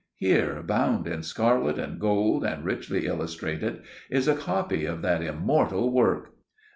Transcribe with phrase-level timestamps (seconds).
[0.15, 5.91] Here, bound in scarlet and gold, and richly illustrated, is a copy of that immortal
[5.91, 6.31] work.